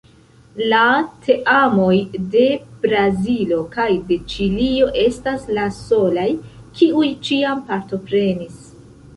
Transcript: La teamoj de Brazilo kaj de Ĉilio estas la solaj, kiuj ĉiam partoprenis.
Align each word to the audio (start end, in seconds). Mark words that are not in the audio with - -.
La 0.69 0.85
teamoj 1.25 1.97
de 2.35 2.41
Brazilo 2.85 3.59
kaj 3.77 3.87
de 4.09 4.19
Ĉilio 4.33 4.89
estas 5.05 5.47
la 5.59 5.69
solaj, 5.79 6.27
kiuj 6.81 7.13
ĉiam 7.29 7.65
partoprenis. 7.71 8.61